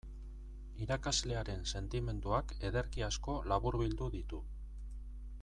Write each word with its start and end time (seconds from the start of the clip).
Irakaslearen 0.85 1.61
sentimenduak 1.71 2.55
ederki 2.71 3.05
asko 3.11 3.37
laburbildu 3.53 4.09
ditu. 4.19 4.43